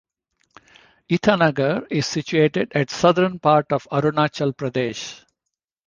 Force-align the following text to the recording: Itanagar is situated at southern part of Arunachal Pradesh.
Itanagar 1.11 1.85
is 1.91 2.07
situated 2.07 2.71
at 2.73 2.89
southern 2.89 3.37
part 3.37 3.71
of 3.71 3.87
Arunachal 3.91 4.51
Pradesh. 4.51 5.23